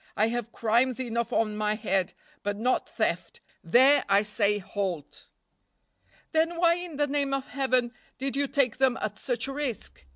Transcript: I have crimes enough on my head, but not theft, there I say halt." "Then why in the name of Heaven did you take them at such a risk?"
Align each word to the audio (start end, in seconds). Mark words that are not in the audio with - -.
I 0.17 0.29
have 0.29 0.51
crimes 0.51 0.99
enough 0.99 1.31
on 1.31 1.55
my 1.55 1.75
head, 1.75 2.13
but 2.41 2.57
not 2.57 2.89
theft, 2.89 3.39
there 3.63 4.03
I 4.09 4.23
say 4.23 4.57
halt." 4.57 5.27
"Then 6.31 6.55
why 6.57 6.73
in 6.73 6.97
the 6.97 7.05
name 7.05 7.35
of 7.35 7.45
Heaven 7.49 7.93
did 8.17 8.35
you 8.35 8.47
take 8.47 8.77
them 8.77 8.97
at 8.99 9.19
such 9.19 9.47
a 9.47 9.53
risk?" 9.53 10.03